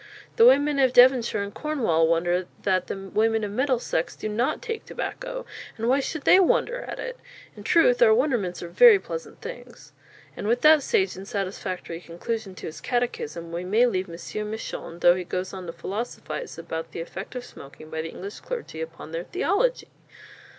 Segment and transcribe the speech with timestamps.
[0.35, 4.83] The Women of Devonshire and Cornwall wonder that the Women of Middlesex do not take
[4.83, 5.45] Tabacco:
[5.77, 7.19] And why should they wonder at it?
[7.55, 9.93] In truth, our Wonderments are very pleasant Things!"
[10.35, 14.49] And with that sage and satisfactory conclusion to his catechism we may leave M.
[14.49, 18.39] Misson, though he goes on to philosophize about the effect of smoking by the English
[18.39, 19.89] clergy upon their theology!